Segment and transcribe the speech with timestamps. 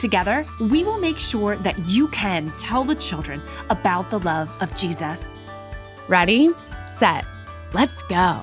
[0.00, 3.38] Together, we will make sure that you can tell the children
[3.68, 5.34] about the love of Jesus.
[6.08, 6.48] Ready,
[6.86, 7.26] set,
[7.74, 8.40] let's go.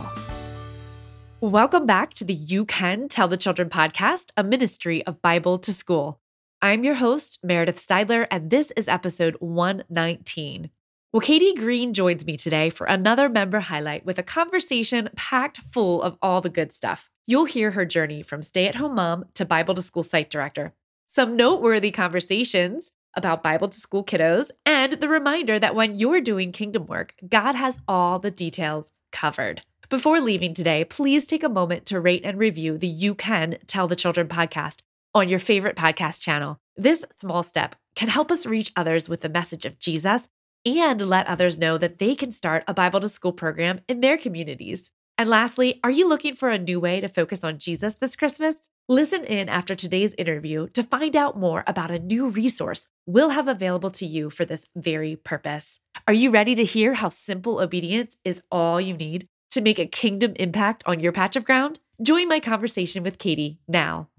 [1.42, 5.74] Welcome back to the You Can Tell the Children podcast, a ministry of Bible to
[5.74, 6.22] School.
[6.62, 10.70] I'm your host, Meredith Steidler, and this is episode 119.
[11.12, 16.04] Well, Katie Green joins me today for another member highlight with a conversation packed full
[16.04, 17.10] of all the good stuff.
[17.26, 20.74] You'll hear her journey from stay at home mom to Bible to School site director,
[21.18, 26.52] some noteworthy conversations about Bible to school kiddos, and the reminder that when you're doing
[26.52, 29.62] kingdom work, God has all the details covered.
[29.90, 33.88] Before leaving today, please take a moment to rate and review the You Can Tell
[33.88, 34.84] the Children podcast
[35.16, 36.60] on your favorite podcast channel.
[36.76, 40.30] This small step can help us reach others with the message of Jesus
[40.68, 44.20] and let others know that they can start a Bible to school program in their
[44.20, 44.92] communities.
[45.18, 48.70] And lastly, are you looking for a new way to focus on Jesus this Christmas?
[48.88, 53.48] Listen in after today's interview to find out more about a new resource we'll have
[53.48, 55.80] available to you for this very purpose.
[56.08, 59.88] Are you ready to hear how simple obedience is all you need to make a
[59.88, 61.80] kingdom impact on your patch of ground?
[62.02, 64.10] Join my conversation with Katie now.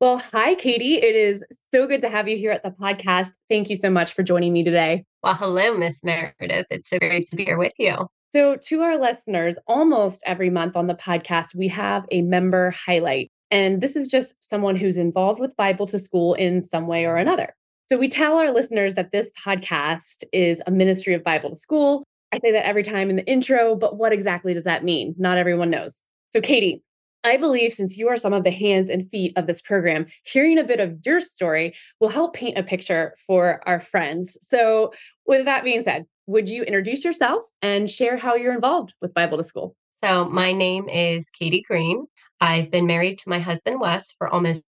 [0.00, 0.96] Well, hi, Katie.
[0.96, 3.34] It is so good to have you here at the podcast.
[3.48, 5.04] Thank you so much for joining me today.
[5.22, 6.66] Well, hello, Miss Meredith.
[6.68, 8.08] It's so great to be here with you.
[8.34, 13.30] So, to our listeners, almost every month on the podcast, we have a member highlight.
[13.50, 17.16] And this is just someone who's involved with Bible to School in some way or
[17.16, 17.54] another.
[17.90, 22.04] So we tell our listeners that this podcast is a ministry of Bible to School.
[22.32, 25.14] I say that every time in the intro, but what exactly does that mean?
[25.18, 26.00] Not everyone knows.
[26.30, 26.82] So, Katie,
[27.24, 30.58] I believe since you are some of the hands and feet of this program, hearing
[30.58, 34.38] a bit of your story will help paint a picture for our friends.
[34.40, 34.94] So,
[35.26, 39.38] with that being said, would you introduce yourself and share how you're involved with Bible
[39.38, 39.76] to School?
[40.04, 42.06] So, my name is Katie Green.
[42.40, 44.64] I've been married to my husband, Wes, for almost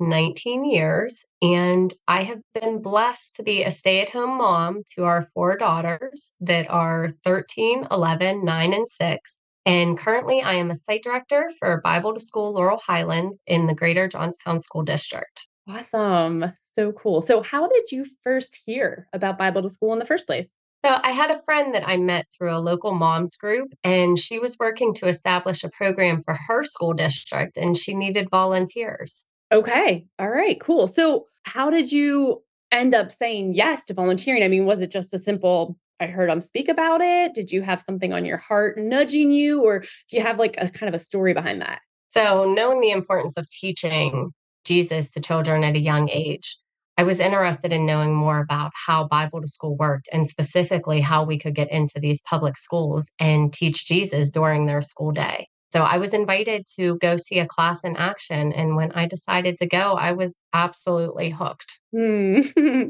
[0.00, 5.04] 19 years, and I have been blessed to be a stay at home mom to
[5.04, 9.40] our four daughters that are 13, 11, 9, and 6.
[9.66, 13.74] And currently, I am a site director for Bible to School Laurel Highlands in the
[13.74, 15.46] Greater Johnstown School District.
[15.68, 16.52] Awesome.
[16.72, 17.20] So cool.
[17.20, 20.48] So, how did you first hear about Bible to School in the first place?
[20.84, 24.38] So I had a friend that I met through a local moms group, and she
[24.38, 29.26] was working to establish a program for her school district, and she needed volunteers.
[29.50, 30.06] Okay.
[30.18, 30.60] All right.
[30.60, 30.86] Cool.
[30.86, 34.42] So, how did you end up saying yes to volunteering?
[34.42, 37.34] I mean, was it just a simple, I heard them speak about it?
[37.34, 40.68] Did you have something on your heart nudging you, or do you have like a
[40.68, 41.80] kind of a story behind that?
[42.10, 44.32] So, knowing the importance of teaching
[44.64, 46.56] Jesus to children at a young age,
[46.98, 51.22] I was interested in knowing more about how Bible to School worked and specifically how
[51.22, 55.46] we could get into these public schools and teach Jesus during their school day.
[55.72, 58.52] So I was invited to go see a class in action.
[58.52, 61.78] And when I decided to go, I was absolutely hooked.
[61.94, 62.40] Hmm.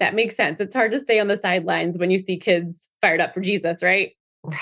[0.00, 0.60] that makes sense.
[0.60, 3.84] It's hard to stay on the sidelines when you see kids fired up for Jesus,
[3.84, 4.10] right?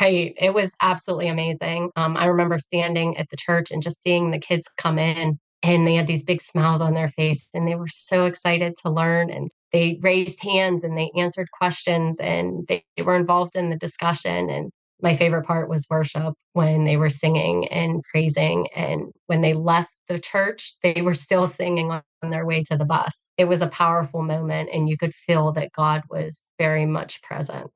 [0.01, 0.35] Right.
[0.37, 1.91] It was absolutely amazing.
[1.97, 5.87] Um, I remember standing at the church and just seeing the kids come in and
[5.87, 9.31] they had these big smiles on their face and they were so excited to learn
[9.31, 13.77] and they raised hands and they answered questions and they, they were involved in the
[13.77, 19.41] discussion and my favorite part was worship when they were singing and praising and when
[19.41, 23.29] they left the church they were still singing on their way to the bus.
[23.37, 27.71] It was a powerful moment and you could feel that god was very much present.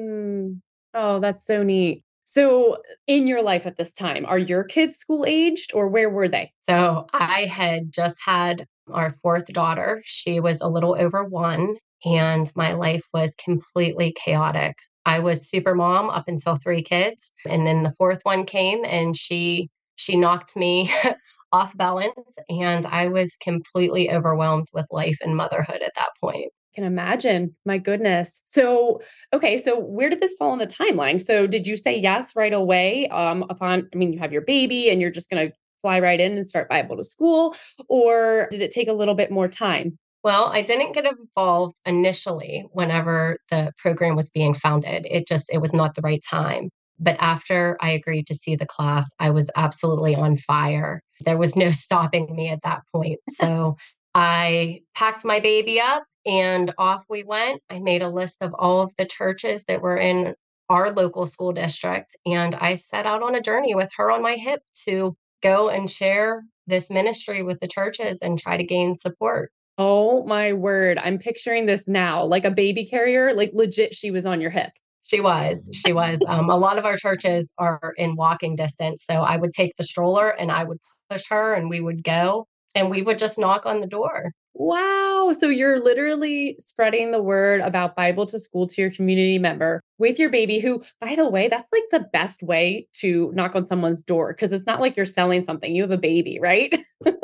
[0.00, 0.60] Mm.
[0.94, 5.26] oh that's so neat so, in your life at this time, are your kids school
[5.28, 6.50] aged or where were they?
[6.66, 10.00] So, I had just had our fourth daughter.
[10.06, 11.76] She was a little over one,
[12.06, 14.76] and my life was completely chaotic.
[15.04, 19.14] I was super mom up until three kids, and then the fourth one came and
[19.14, 20.90] she she knocked me
[21.52, 26.84] off balance and I was completely overwhelmed with life and motherhood at that point can
[26.84, 27.54] imagine.
[27.64, 28.42] My goodness.
[28.44, 29.00] So,
[29.32, 31.20] okay, so where did this fall in the timeline?
[31.20, 34.90] So, did you say yes right away um upon I mean, you have your baby
[34.90, 37.56] and you're just going to fly right in and start Bible to school
[37.88, 39.98] or did it take a little bit more time?
[40.22, 45.06] Well, I didn't get involved initially whenever the program was being founded.
[45.10, 46.70] It just it was not the right time.
[46.98, 51.02] But after I agreed to see the class, I was absolutely on fire.
[51.24, 53.18] There was no stopping me at that point.
[53.30, 53.76] So
[54.14, 57.62] I packed my baby up and off we went.
[57.70, 60.34] I made a list of all of the churches that were in
[60.68, 62.16] our local school district.
[62.24, 65.90] And I set out on a journey with her on my hip to go and
[65.90, 69.50] share this ministry with the churches and try to gain support.
[69.78, 70.98] Oh my word.
[70.98, 74.70] I'm picturing this now like a baby carrier, like legit, she was on your hip.
[75.02, 75.68] She was.
[75.74, 76.20] She was.
[76.28, 79.04] Um, a lot of our churches are in walking distance.
[79.04, 80.78] So I would take the stroller and I would
[81.10, 84.32] push her and we would go and we would just knock on the door.
[84.54, 85.32] Wow.
[85.38, 90.18] So you're literally spreading the word about Bible to school to your community member with
[90.18, 94.02] your baby, who, by the way, that's like the best way to knock on someone's
[94.02, 95.74] door because it's not like you're selling something.
[95.74, 96.84] You have a baby, right?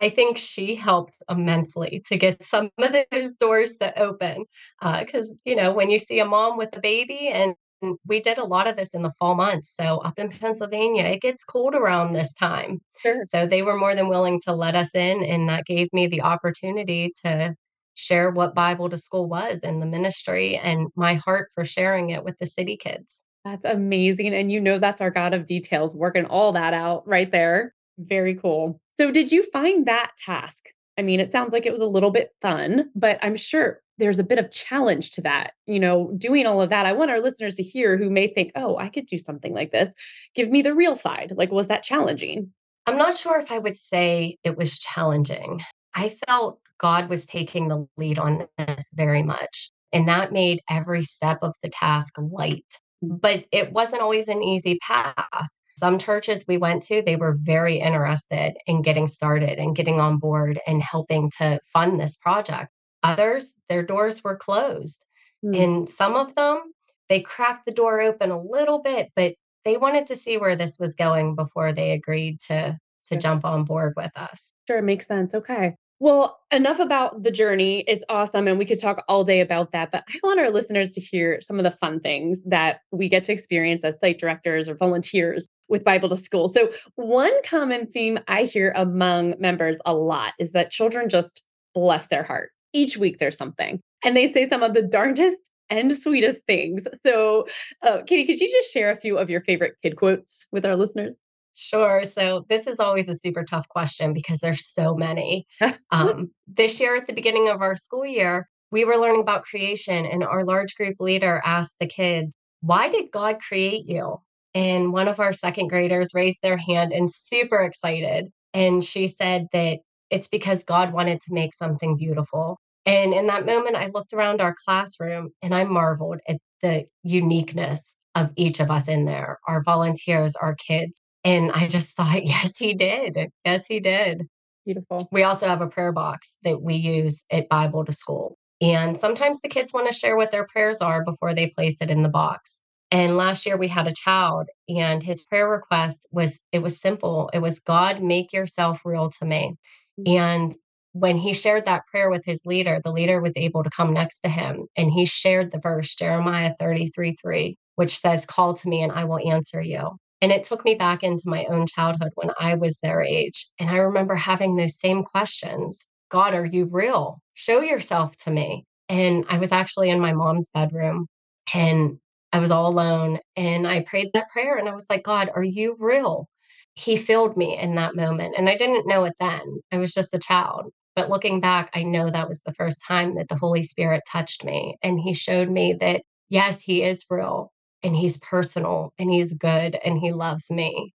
[0.00, 4.44] I think she helped immensely to get some of those doors to open.
[4.80, 7.54] Because, uh, you know, when you see a mom with a baby, and
[7.84, 9.74] Mm, we did a lot of this in the fall months.
[9.74, 12.80] So up in Pennsylvania, it gets cold around this time.
[13.02, 13.24] Sure.
[13.26, 15.22] So they were more than willing to let us in.
[15.24, 17.54] And that gave me the opportunity to
[17.94, 22.24] share what Bible to School was in the ministry and my heart for sharing it
[22.24, 23.20] with the city kids.
[23.44, 24.34] That's amazing.
[24.34, 27.74] And you know, that's our God of details working all that out right there.
[27.98, 28.80] Very cool.
[28.96, 30.64] So, did you find that task?
[30.96, 34.18] I mean, it sounds like it was a little bit fun, but I'm sure there's
[34.18, 35.52] a bit of challenge to that.
[35.66, 36.86] You know, doing all of that.
[36.86, 39.72] I want our listeners to hear who may think, oh, I could do something like
[39.72, 39.92] this.
[40.34, 41.32] Give me the real side.
[41.36, 42.52] Like, was that challenging?
[42.86, 45.62] I'm not sure if I would say it was challenging.
[45.94, 49.70] I felt God was taking the lead on this very much.
[49.92, 52.66] And that made every step of the task light.
[53.02, 53.20] Mm.
[53.20, 55.48] But it wasn't always an easy path.
[55.76, 60.18] Some churches we went to, they were very interested in getting started and getting on
[60.18, 62.70] board and helping to fund this project.
[63.04, 65.04] Others, their doors were closed.
[65.44, 65.62] Mm.
[65.62, 66.72] And some of them,
[67.08, 69.34] they cracked the door open a little bit, but
[69.64, 72.78] they wanted to see where this was going before they agreed to
[73.10, 74.54] to jump on board with us.
[74.66, 75.34] Sure, makes sense.
[75.34, 75.76] Okay.
[76.00, 77.84] Well, enough about the journey.
[77.86, 78.48] It's awesome.
[78.48, 79.92] And we could talk all day about that.
[79.92, 83.24] But I want our listeners to hear some of the fun things that we get
[83.24, 86.48] to experience as site directors or volunteers with Bible to School.
[86.48, 91.42] So, one common theme I hear among members a lot is that children just
[91.74, 92.50] bless their heart.
[92.74, 96.84] Each week there's something, and they say some of the darndest and sweetest things.
[97.06, 97.46] So,
[97.82, 100.76] uh, Katie, could you just share a few of your favorite kid quotes with our
[100.76, 101.14] listeners?
[101.54, 102.04] Sure.
[102.04, 105.46] So this is always a super tough question because there's so many.
[105.90, 110.04] um, this year, at the beginning of our school year, we were learning about creation,
[110.04, 114.16] and our large group leader asked the kids, Why did God create you?
[114.52, 118.26] And one of our second graders raised their hand and super excited.
[118.52, 119.78] And she said that
[120.10, 122.58] it's because God wanted to make something beautiful.
[122.86, 127.96] And in that moment, I looked around our classroom and I marveled at the uniqueness
[128.14, 131.00] of each of us in there our volunteers, our kids.
[131.24, 133.16] And I just thought, yes, he did.
[133.44, 134.24] Yes, he did.
[134.64, 135.08] Beautiful.
[135.12, 138.38] We also have a prayer box that we use at Bible to School.
[138.60, 141.90] And sometimes the kids want to share what their prayers are before they place it
[141.90, 142.60] in the box.
[142.90, 147.28] And last year we had a child and his prayer request was it was simple.
[147.34, 149.56] It was God make yourself real to me.
[149.98, 150.16] Mm-hmm.
[150.16, 150.56] And
[150.94, 154.20] when he shared that prayer with his leader, the leader was able to come next
[154.20, 158.80] to him and he shared the verse Jeremiah 33 3, which says, Call to me
[158.80, 159.96] and I will answer you.
[160.22, 163.48] And it took me back into my own childhood when I was their age.
[163.58, 165.80] And I remember having those same questions
[166.10, 167.20] God, are you real?
[167.34, 168.64] Show yourself to me.
[168.88, 171.08] And I was actually in my mom's bedroom
[171.52, 171.98] and
[172.32, 173.18] I was all alone.
[173.34, 176.28] And I prayed that prayer and I was like, God, are you real?
[176.74, 178.36] He filled me in that moment.
[178.38, 179.60] And I didn't know it then.
[179.72, 180.72] I was just a child.
[180.96, 184.44] But looking back, I know that was the first time that the Holy Spirit touched
[184.44, 184.76] me.
[184.82, 189.76] And he showed me that, yes, he is real and he's personal and he's good
[189.84, 190.94] and he loves me.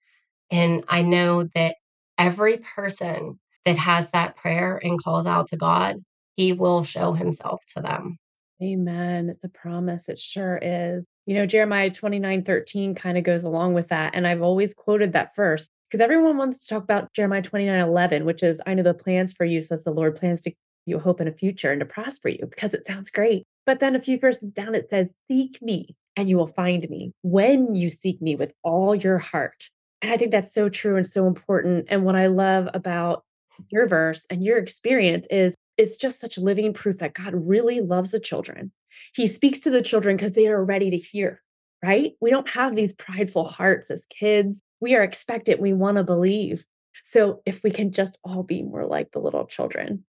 [0.52, 1.76] And I know that
[2.18, 5.98] every person that has that prayer and calls out to God,
[6.36, 8.18] he will show himself to them.
[8.64, 9.30] Amen.
[9.30, 10.10] It's a promise.
[10.10, 11.06] It sure is.
[11.26, 14.16] You know, Jeremiah 29 13 kind of goes along with that.
[14.16, 18.26] And I've always quoted that verse because everyone wants to talk about Jeremiah 29 11,
[18.26, 21.00] which is, I know the plans for you, says the Lord, plans to give you
[21.00, 23.46] hope in a future and to prosper you because it sounds great.
[23.66, 27.14] But then a few verses down, it says, Seek me and you will find me
[27.22, 29.70] when you seek me with all your heart.
[30.02, 31.88] And I think that's so true and so important.
[31.90, 33.24] And what I love about
[33.70, 38.12] your verse and your experience is it's just such living proof that God really loves
[38.12, 38.72] the children.
[39.14, 41.42] He speaks to the children because they are ready to hear,
[41.84, 42.14] right?
[42.20, 44.62] We don't have these prideful hearts as kids.
[44.80, 45.60] We are expectant.
[45.60, 46.66] We want to believe.
[47.04, 50.04] So if we can just all be more like the little children,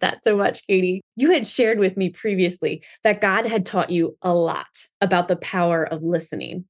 [0.00, 1.00] that so much, Katie.
[1.16, 5.36] You had shared with me previously that God had taught you a lot about the
[5.36, 6.64] power of listening.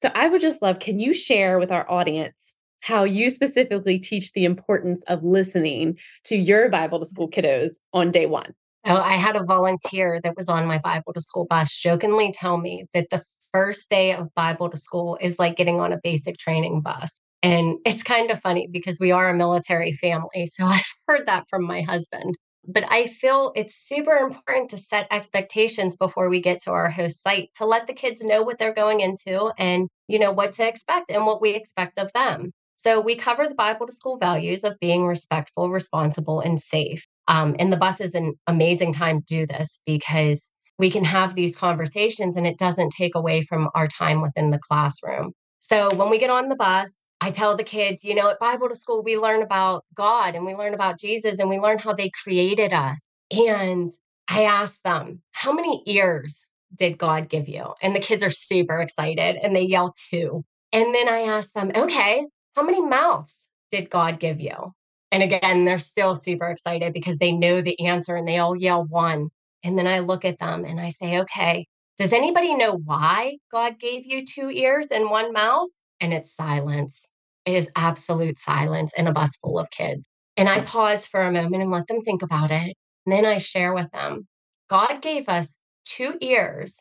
[0.00, 4.32] So I would just love, can you share with our audience how you specifically teach
[4.32, 8.52] the importance of listening to your Bible to school kiddos on day one?
[8.84, 12.58] Oh, I had a volunteer that was on my Bible to school bus jokingly tell
[12.58, 13.22] me that the
[13.52, 17.20] first day of Bible to school is like getting on a basic training bus.
[17.42, 20.46] And it's kind of funny because we are a military family.
[20.46, 22.36] So I've heard that from my husband.
[22.64, 27.20] But I feel it's super important to set expectations before we get to our host
[27.20, 30.68] site to let the kids know what they're going into and, you know, what to
[30.68, 32.52] expect and what we expect of them.
[32.76, 37.04] So we cover the Bible to school values of being respectful, responsible, and safe.
[37.26, 40.50] Um, and the bus is an amazing time to do this because
[40.82, 44.58] we can have these conversations and it doesn't take away from our time within the
[44.58, 45.32] classroom.
[45.60, 48.68] So when we get on the bus, I tell the kids, you know, at Bible
[48.68, 51.92] to school, we learn about God and we learn about Jesus and we learn how
[51.92, 53.06] they created us.
[53.30, 53.92] And
[54.26, 56.46] I ask them, how many ears
[56.76, 57.74] did God give you?
[57.80, 60.44] And the kids are super excited and they yell two.
[60.72, 64.72] And then I ask them, okay, how many mouths did God give you?
[65.12, 68.84] And again, they're still super excited because they know the answer and they all yell
[68.84, 69.30] one.
[69.64, 71.66] And then I look at them and I say, okay,
[71.98, 75.68] does anybody know why God gave you two ears and one mouth?
[76.00, 77.08] And it's silence.
[77.44, 80.06] It is absolute silence in a bus full of kids.
[80.36, 82.74] And I pause for a moment and let them think about it.
[83.06, 84.26] And then I share with them
[84.70, 86.76] God gave us two ears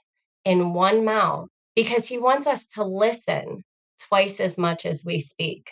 [0.45, 3.63] and one mouth because he wants us to listen
[4.07, 5.71] twice as much as we speak.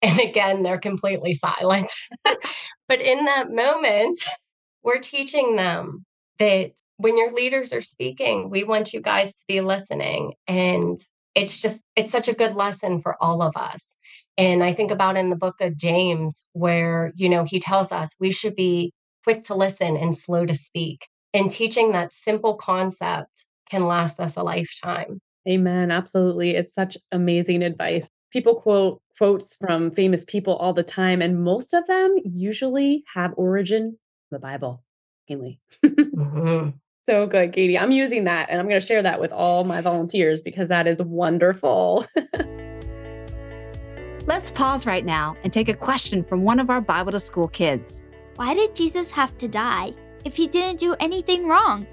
[0.00, 1.90] And again, they're completely silent.
[2.24, 4.20] but in that moment,
[4.84, 6.04] we're teaching them
[6.38, 10.34] that when your leaders are speaking, we want you guys to be listening.
[10.46, 10.98] And
[11.34, 13.96] it's just, it's such a good lesson for all of us.
[14.36, 18.14] And I think about in the book of James, where, you know, he tells us
[18.20, 18.92] we should be
[19.24, 21.06] quick to listen and slow to speak.
[21.34, 25.20] And teaching that simple concept can last us a lifetime.
[25.48, 25.90] Amen.
[25.90, 26.56] Absolutely.
[26.56, 28.08] It's such amazing advice.
[28.32, 33.32] People quote quotes from famous people all the time, and most of them usually have
[33.36, 33.96] origin in
[34.30, 34.82] the Bible.
[35.28, 35.60] Mainly.
[35.84, 36.70] mm-hmm.
[37.04, 37.78] So good, Katie.
[37.78, 40.86] I'm using that and I'm going to share that with all my volunteers because that
[40.86, 42.04] is wonderful.
[44.26, 47.48] Let's pause right now and take a question from one of our Bible to School
[47.48, 48.02] kids.
[48.36, 49.94] Why did Jesus have to die
[50.26, 51.86] if he didn't do anything wrong?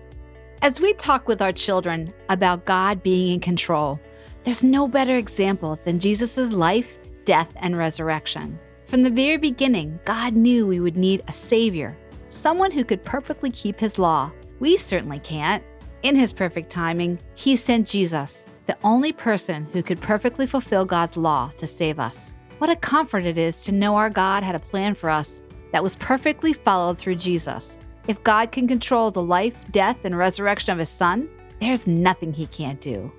[0.62, 3.98] As we talk with our children about God being in control,
[4.44, 8.60] there's no better example than Jesus' life, death, and resurrection.
[8.88, 13.50] From the very beginning, God knew we would need a Savior, someone who could perfectly
[13.52, 14.32] keep His law.
[14.60, 15.64] We certainly can't.
[16.04, 21.18] In His perfect timing, He sent Jesus, the only person who could perfectly fulfill God's
[21.18, 22.36] law to save us.
[22.58, 25.84] What a comfort it is to know our God had a plan for us that
[25.84, 27.80] was perfectly followed through Jesus.
[28.08, 31.28] If God can control the life, death, and resurrection of his son,
[31.60, 33.12] there's nothing he can't do.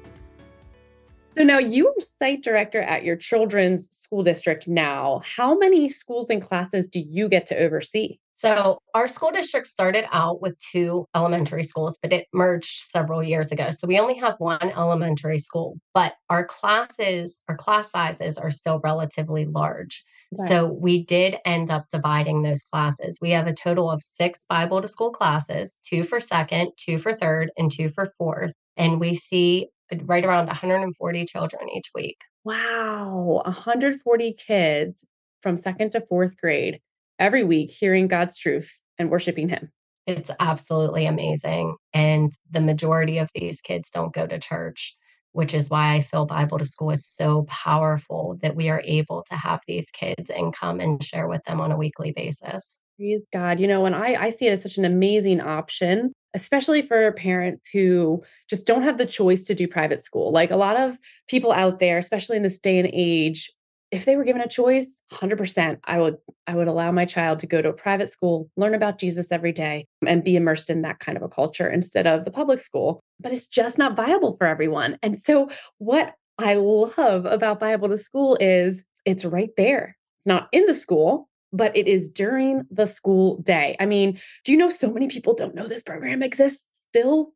[1.37, 5.21] So now you are site director at your children's school district now.
[5.23, 8.19] How many schools and classes do you get to oversee?
[8.37, 11.05] So, our school district started out with two mm.
[11.15, 13.71] elementary schools, but it merged several years ago.
[13.71, 18.81] So, we only have one elementary school, but our classes, our class sizes are still
[18.85, 20.05] relatively large.
[20.35, 23.19] So we did end up dividing those classes.
[23.23, 27.13] We have a total of six Bible to school classes two for second, two for
[27.13, 28.53] third, and two for fourth.
[28.77, 29.69] And we see
[30.03, 32.19] right around 140 children each week.
[32.45, 35.05] Wow, 140 kids
[35.43, 36.81] from second to fourth grade
[37.19, 39.71] every week hearing God's truth and worshiping Him.
[40.07, 41.77] It's absolutely amazing.
[41.93, 44.97] And the majority of these kids don't go to church
[45.37, 49.23] which is why I feel Bible to School is so powerful that we are able
[49.29, 52.81] to have these kids and come and share with them on a weekly basis.
[52.97, 53.61] Praise God.
[53.61, 57.69] You know, and I, I see it as such an amazing option, especially for parents
[57.69, 60.33] who just don't have the choice to do private school.
[60.33, 60.97] Like a lot of
[61.29, 63.53] people out there, especially in this day and age,
[63.93, 66.17] if they were given a choice 100% i would
[66.47, 69.53] i would allow my child to go to a private school learn about jesus every
[69.53, 73.01] day and be immersed in that kind of a culture instead of the public school
[73.21, 77.99] but it's just not viable for everyone and so what i love about bible to
[77.99, 79.97] school is it's right there.
[80.19, 83.77] It's not in the school but it is during the school day.
[83.81, 87.33] I mean do you know so many people don't know this program exists still?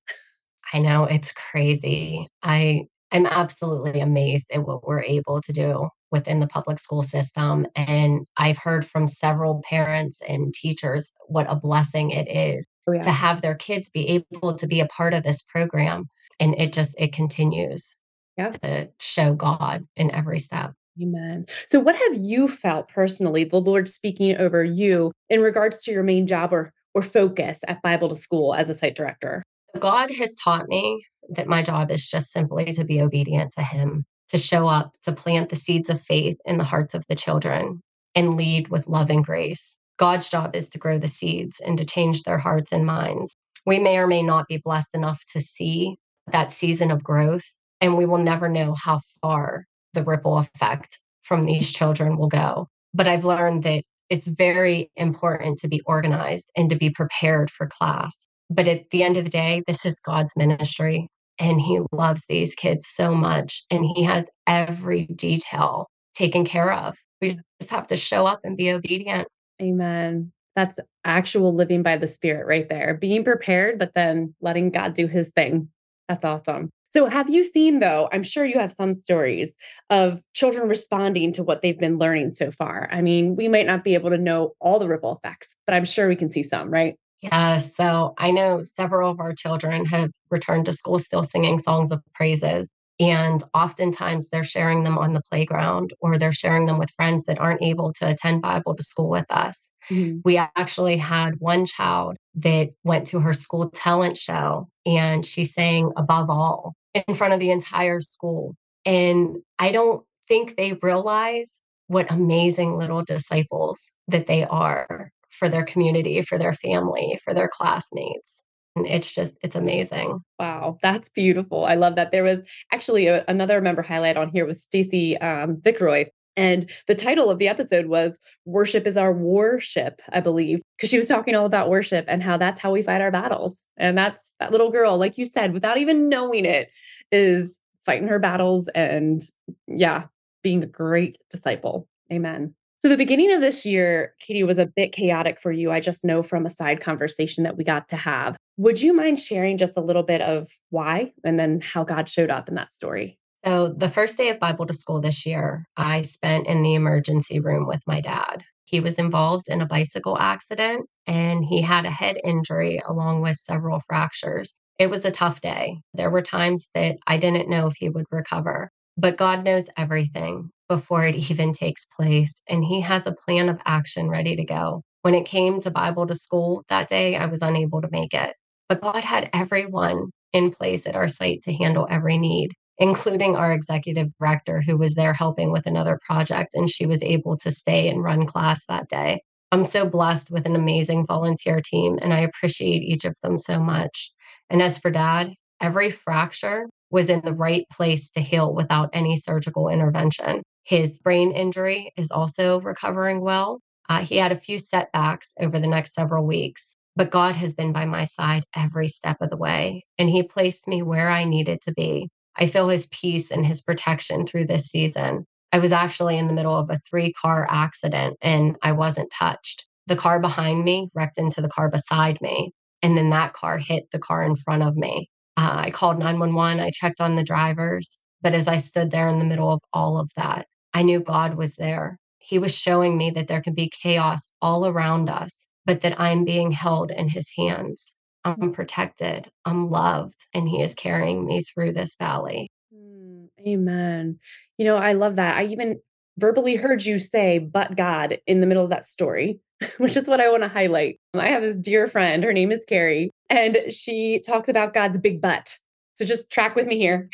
[0.75, 2.26] I know it's crazy.
[2.42, 7.67] I i'm absolutely amazed at what we're able to do within the public school system.
[7.75, 13.00] And I've heard from several parents and teachers what a blessing it is oh, yeah.
[13.00, 16.09] to have their kids be able to be a part of this program.
[16.38, 17.97] And it just, it continues
[18.37, 18.50] yeah.
[18.62, 20.73] to show God in every step.
[21.00, 21.47] Amen.
[21.67, 26.02] So, what have you felt personally, the Lord speaking over you in regards to your
[26.02, 29.43] main job or, or focus at Bible to School as a site director?
[29.79, 34.05] God has taught me that my job is just simply to be obedient to Him
[34.30, 37.82] to show up, to plant the seeds of faith in the hearts of the children
[38.14, 39.78] and lead with love and grace.
[39.99, 43.37] God's job is to grow the seeds and to change their hearts and minds.
[43.66, 45.99] We may or may not be blessed enough to see
[46.32, 47.44] that season of growth,
[47.80, 52.68] and we will never know how far the ripple effect from these children will go.
[52.94, 57.68] But I've learned that it's very important to be organized and to be prepared for
[57.68, 58.26] class.
[58.49, 61.08] But at the end of the day, this is God's ministry
[61.40, 66.97] and he loves these kids so much and he has every detail taken care of.
[67.20, 69.26] We just have to show up and be obedient.
[69.61, 70.32] Amen.
[70.54, 72.94] That's actual living by the spirit right there.
[72.94, 75.68] Being prepared, but then letting God do his thing.
[76.09, 76.70] That's awesome.
[76.88, 78.09] So, have you seen, though?
[78.12, 79.54] I'm sure you have some stories
[79.90, 82.88] of children responding to what they've been learning so far.
[82.90, 85.85] I mean, we might not be able to know all the ripple effects, but I'm
[85.85, 86.97] sure we can see some, right?
[87.22, 87.58] Yeah.
[87.58, 92.02] So, I know several of our children have returned to school still singing songs of
[92.14, 92.70] praises.
[93.00, 97.40] And oftentimes they're sharing them on the playground or they're sharing them with friends that
[97.40, 99.70] aren't able to attend Bible to school with us.
[99.90, 100.18] Mm-hmm.
[100.22, 105.92] We actually had one child that went to her school talent show and she sang
[105.96, 108.54] above all in front of the entire school.
[108.84, 115.64] And I don't think they realize what amazing little disciples that they are for their
[115.64, 118.42] community, for their family, for their classmates.
[118.76, 120.20] And it's just, it's amazing.
[120.38, 121.64] Wow, that's beautiful.
[121.64, 122.12] I love that.
[122.12, 122.40] There was
[122.72, 126.06] actually a, another member highlight on here with Stacy um, Vickroy.
[126.37, 130.96] And the title of the episode was Worship is Our Warship, I believe, because she
[130.96, 133.60] was talking all about worship and how that's how we fight our battles.
[133.76, 136.70] And that's that little girl, like you said, without even knowing it,
[137.10, 139.20] is fighting her battles and,
[139.66, 140.04] yeah,
[140.42, 141.88] being a great disciple.
[142.12, 142.54] Amen.
[142.80, 145.70] So, the beginning of this year, Katie, was a bit chaotic for you.
[145.70, 148.38] I just know from a side conversation that we got to have.
[148.56, 152.30] Would you mind sharing just a little bit of why and then how God showed
[152.30, 153.18] up in that story?
[153.44, 157.38] So, the first day of Bible to school this year, I spent in the emergency
[157.38, 158.44] room with my dad.
[158.64, 163.37] He was involved in a bicycle accident and he had a head injury along with
[163.37, 164.58] several fractures.
[164.78, 165.82] It was a tough day.
[165.92, 170.50] There were times that I didn't know if he would recover, but God knows everything
[170.70, 172.40] before it even takes place.
[172.48, 174.83] And He has a plan of action ready to go.
[175.02, 178.35] When it came to Bible to school that day, I was unable to make it.
[178.68, 183.52] But God had everyone in place at our site to handle every need, including our
[183.52, 186.54] executive director, who was there helping with another project.
[186.54, 189.22] And she was able to stay and run class that day.
[189.52, 193.59] I'm so blessed with an amazing volunteer team, and I appreciate each of them so
[193.59, 194.12] much.
[194.48, 199.16] And as for dad, every fracture was in the right place to heal without any
[199.16, 200.42] surgical intervention.
[200.70, 203.61] His brain injury is also recovering well.
[203.88, 207.72] Uh, he had a few setbacks over the next several weeks, but God has been
[207.72, 211.61] by my side every step of the way, and He placed me where I needed
[211.62, 212.09] to be.
[212.37, 215.26] I feel His peace and His protection through this season.
[215.50, 219.66] I was actually in the middle of a three car accident and I wasn't touched.
[219.88, 223.90] The car behind me wrecked into the car beside me, and then that car hit
[223.90, 225.11] the car in front of me.
[225.37, 226.61] Uh, I called 911.
[226.61, 227.98] I checked on the drivers.
[228.22, 231.35] But as I stood there in the middle of all of that, I knew God
[231.35, 231.98] was there.
[232.18, 236.24] He was showing me that there can be chaos all around us, but that I'm
[236.24, 237.94] being held in his hands.
[238.24, 242.50] I'm protected, I'm loved, and he is carrying me through this valley.
[242.74, 244.18] Mm, amen.
[244.59, 245.37] You know, I love that.
[245.37, 245.80] I even
[246.18, 249.40] verbally heard you say, but God, in the middle of that story,
[249.78, 251.00] which is what I want to highlight.
[251.14, 255.20] I have this dear friend, her name is Carrie, and she talks about God's big
[255.20, 255.59] butt.
[255.94, 257.09] So just track with me here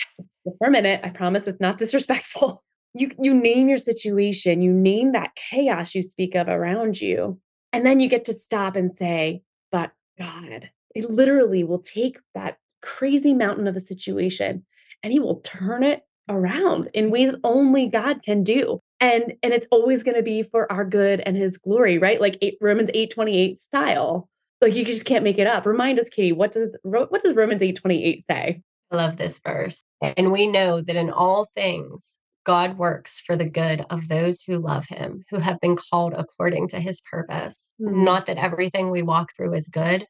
[0.59, 1.01] for a minute.
[1.03, 2.64] I promise it's not disrespectful.
[2.99, 7.39] You, you name your situation, you name that chaos you speak of around you,
[7.73, 12.59] and then you get to stop and say, but God, it literally will take that
[12.81, 14.65] crazy mountain of a situation
[15.03, 18.81] and he will turn it around in ways only God can do.
[19.01, 22.21] And and it's always going to be for our good and his glory right?
[22.21, 24.29] Like eight, romans 8:28 style.
[24.61, 25.67] Like you just can't make it up.
[25.67, 28.63] Remind us katie what does what does romans 8:28 say?
[28.91, 29.83] I love this verse.
[30.01, 34.57] And we know that in all things god works for the good of those who
[34.57, 38.05] love him who have been called according to his purpose mm-hmm.
[38.05, 40.07] not that everything we walk through is good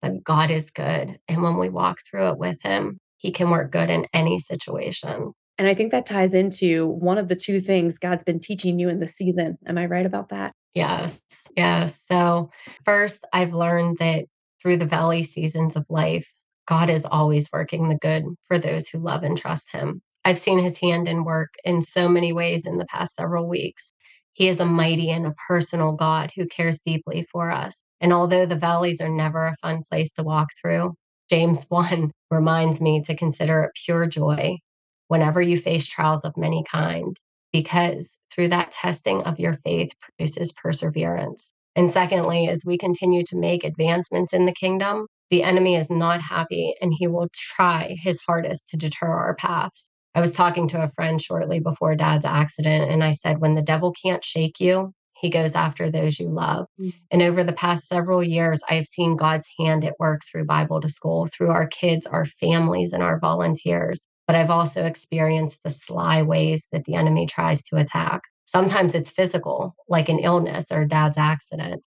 [0.00, 3.72] but god is good and when we walk through it with him he can work
[3.72, 7.98] good in any situation and I think that ties into one of the two things
[7.98, 9.58] God's been teaching you in the season.
[9.66, 10.52] Am I right about that?
[10.72, 11.20] Yes.
[11.56, 12.00] Yes.
[12.00, 12.50] So,
[12.84, 14.26] first, I've learned that
[14.62, 16.32] through the valley seasons of life,
[16.68, 20.00] God is always working the good for those who love and trust Him.
[20.28, 23.94] I've seen His hand in work in so many ways in the past several weeks.
[24.34, 27.82] He is a mighty and a personal God who cares deeply for us.
[28.02, 30.92] And although the valleys are never a fun place to walk through,
[31.30, 34.58] James 1 reminds me to consider it pure joy
[35.06, 37.16] whenever you face trials of many kind,
[37.50, 41.54] because through that testing of your faith produces perseverance.
[41.74, 46.20] And secondly, as we continue to make advancements in the kingdom, the enemy is not
[46.20, 49.88] happy and he will try his hardest to deter our paths.
[50.18, 53.62] I was talking to a friend shortly before dad's accident, and I said, When the
[53.62, 56.66] devil can't shake you, he goes after those you love.
[56.80, 56.90] Mm-hmm.
[57.12, 60.88] And over the past several years, I've seen God's hand at work through Bible to
[60.88, 64.08] School, through our kids, our families, and our volunteers.
[64.26, 68.22] But I've also experienced the sly ways that the enemy tries to attack.
[68.44, 71.84] Sometimes it's physical, like an illness or dad's accident,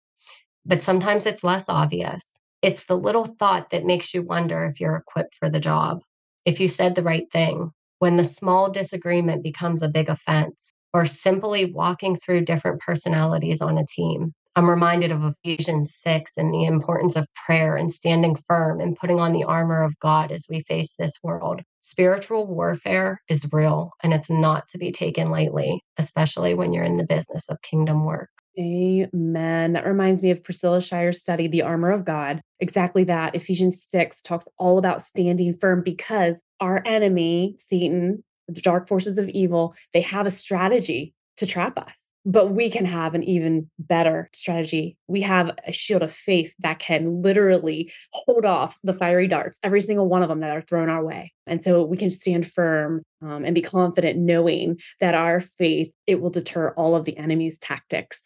[0.65, 2.39] but sometimes it's less obvious.
[2.63, 5.99] It's the little thought that makes you wonder if you're equipped for the job,
[6.43, 11.05] if you said the right thing, when the small disagreement becomes a big offense, or
[11.05, 14.33] simply walking through different personalities on a team.
[14.57, 19.19] I'm reminded of Ephesians 6 and the importance of prayer and standing firm and putting
[19.19, 21.61] on the armor of God as we face this world.
[21.79, 26.95] Spiritual warfare is real and it's not to be taken lightly, especially when you're in
[26.95, 28.29] the business of kingdom work.
[28.57, 29.73] Amen.
[29.73, 32.41] That reminds me of Priscilla Shirer's study, The Armor of God.
[32.59, 33.35] Exactly that.
[33.35, 39.27] Ephesians 6 talks all about standing firm because our enemy, Satan, the dark forces of
[39.29, 44.29] evil, they have a strategy to trap us but we can have an even better
[44.33, 44.97] strategy.
[45.07, 49.79] We have a shield of faith that can literally hold off the fiery darts, every
[49.81, 51.33] single one of them that are thrown our way.
[51.45, 56.19] And so we can stand firm um, and be confident knowing that our faith, it
[56.19, 58.19] will deter all of the enemy's tactics.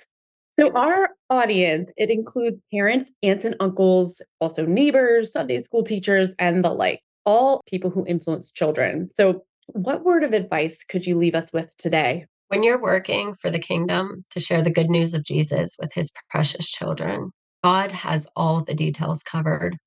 [0.60, 6.66] So our audience, it includes parents, aunts and uncles, also neighbors, Sunday school teachers, and
[6.66, 9.10] the like, all people who influence children.
[9.14, 12.26] So what word of advice could you leave us with today?
[12.50, 16.12] When you're working for the kingdom to share the good news of Jesus with his
[16.30, 17.32] precious children,
[17.64, 19.78] God has all the details covered.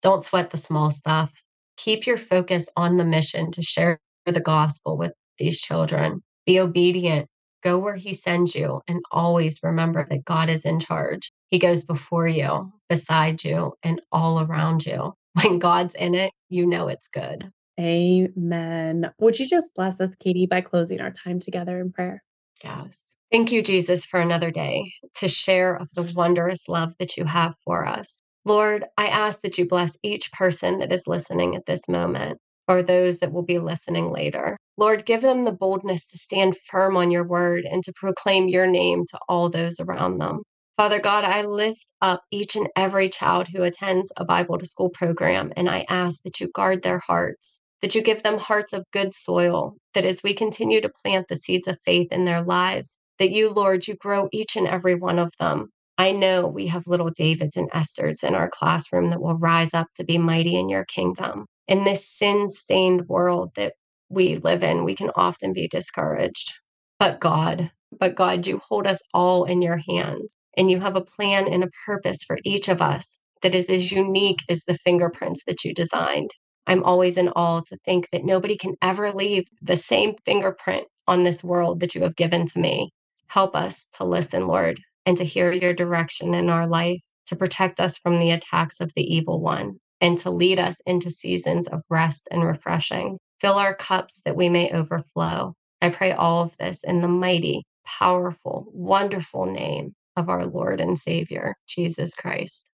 [0.00, 1.30] Don't sweat the small stuff.
[1.76, 6.22] Keep your focus on the mission to share the gospel with these children.
[6.46, 7.28] Be obedient.
[7.62, 11.30] Go where he sends you and always remember that God is in charge.
[11.48, 15.14] He goes before you, beside you, and all around you.
[15.42, 17.50] When God's in it, you know it's good.
[17.80, 19.10] Amen.
[19.18, 22.22] Would you just bless us, Katie, by closing our time together in prayer?
[22.62, 23.16] Yes.
[23.30, 27.54] Thank you, Jesus, for another day to share of the wondrous love that you have
[27.64, 28.20] for us.
[28.44, 32.38] Lord, I ask that you bless each person that is listening at this moment
[32.72, 34.56] or those that will be listening later.
[34.76, 38.66] Lord, give them the boldness to stand firm on your word and to proclaim your
[38.66, 40.42] name to all those around them.
[40.76, 44.88] Father God, I lift up each and every child who attends a Bible to school
[44.88, 48.86] program, and I ask that you guard their hearts that you give them hearts of
[48.92, 52.98] good soil, that as we continue to plant the seeds of faith in their lives,
[53.18, 55.70] that you, Lord, you grow each and every one of them.
[55.98, 59.88] I know we have little Davids and Esthers in our classroom that will rise up
[59.96, 61.46] to be mighty in your kingdom.
[61.68, 63.74] In this sin stained world that
[64.08, 66.60] we live in, we can often be discouraged.
[66.98, 71.04] But God, but God, you hold us all in your hands, and you have a
[71.04, 75.44] plan and a purpose for each of us that is as unique as the fingerprints
[75.46, 76.30] that you designed.
[76.66, 81.24] I'm always in awe to think that nobody can ever leave the same fingerprint on
[81.24, 82.92] this world that you have given to me.
[83.26, 87.80] Help us to listen, Lord, and to hear your direction in our life, to protect
[87.80, 91.80] us from the attacks of the evil one, and to lead us into seasons of
[91.88, 93.18] rest and refreshing.
[93.40, 95.54] Fill our cups that we may overflow.
[95.80, 100.98] I pray all of this in the mighty, powerful, wonderful name of our Lord and
[100.98, 102.68] Savior, Jesus Christ.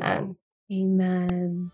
[0.00, 0.36] Amen.
[0.70, 1.70] Amen.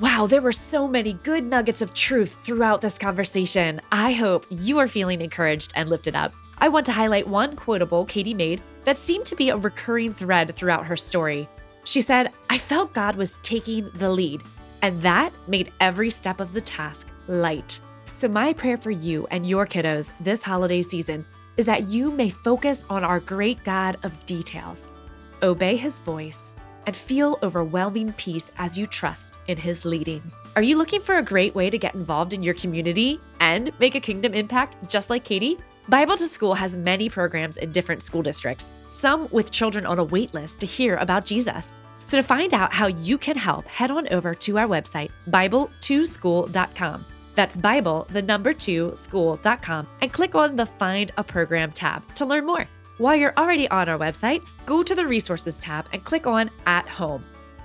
[0.00, 3.80] Wow, there were so many good nuggets of truth throughout this conversation.
[3.90, 6.34] I hope you are feeling encouraged and lifted up.
[6.58, 10.54] I want to highlight one quotable Katie made that seemed to be a recurring thread
[10.56, 11.48] throughout her story.
[11.84, 14.42] She said, I felt God was taking the lead,
[14.82, 17.78] and that made every step of the task light.
[18.12, 21.24] So, my prayer for you and your kiddos this holiday season
[21.56, 24.88] is that you may focus on our great God of details,
[25.42, 26.52] obey his voice,
[26.86, 30.22] and feel overwhelming peace as you trust in His leading.
[30.56, 33.96] Are you looking for a great way to get involved in your community and make
[33.96, 35.58] a kingdom impact just like Katie?
[35.88, 40.04] Bible to School has many programs in different school districts, some with children on a
[40.04, 41.82] wait list to hear about Jesus.
[42.04, 47.04] So to find out how you can help, head on over to our website, Bible2School.com.
[47.34, 52.24] That's Bible, the number two, school.com, and click on the Find a Program tab to
[52.24, 52.68] learn more.
[52.98, 56.88] While you're already on our website, go to the Resources tab and click on At
[56.88, 57.24] Home.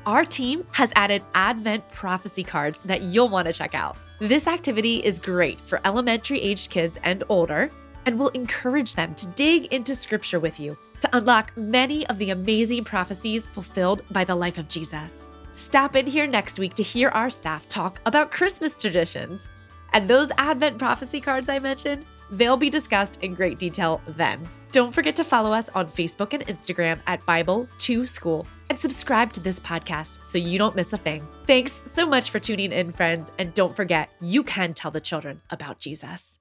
[0.10, 3.96] Our team has added Advent prophecy cards that you'll want to check out.
[4.18, 7.70] This activity is great for elementary aged kids and older
[8.08, 12.32] and will encourage them to dig into scripture with you to unlock many of the
[12.32, 15.28] amazing prophecies fulfilled by the life of Jesus.
[15.52, 19.48] Stop in here next week to hear our staff talk about Christmas traditions.
[19.94, 24.50] And those Advent prophecy cards I mentioned, they'll be discussed in great detail then.
[24.72, 29.60] Don't forget to follow us on Facebook and Instagram at Bible2School and subscribe to this
[29.60, 31.28] podcast so you don't miss a thing.
[31.46, 33.32] Thanks so much for tuning in, friends.
[33.40, 36.40] And don't forget, you can tell the children about Jesus.